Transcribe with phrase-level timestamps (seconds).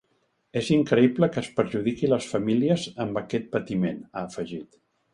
[0.61, 4.85] És increïble que es perjudiqui les famílies amb aquest patiment, ha afegit.